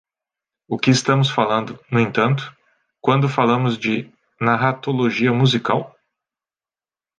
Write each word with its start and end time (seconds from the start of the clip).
O 0.67 0.79
que 0.79 0.89
estamos 0.89 1.29
falando, 1.29 1.79
no 1.91 1.99
entanto, 1.99 2.57
quando 2.99 3.29
falamos 3.29 3.77
de 3.77 4.11
narratologia 4.39 5.31
musical? 5.31 5.95